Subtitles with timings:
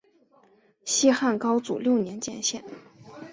[0.83, 2.63] 西汉高祖六年建县。